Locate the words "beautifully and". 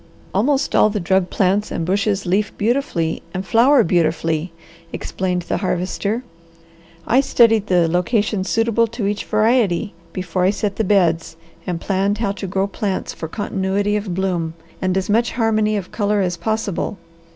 2.57-3.45